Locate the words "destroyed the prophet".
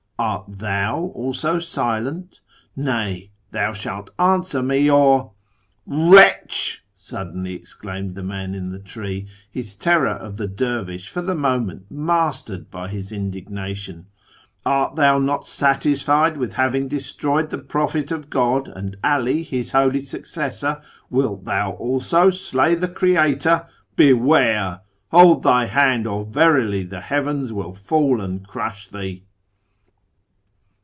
16.87-18.11